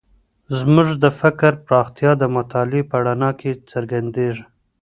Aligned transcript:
زموږ 0.57 0.87
د 1.03 1.05
فکر 1.19 1.51
پراختیا 1.65 2.11
د 2.17 2.23
مطالعې 2.35 2.81
په 2.91 2.97
رڼا 3.05 3.31
کې 3.39 3.51
څرګندېږي. 3.71 4.45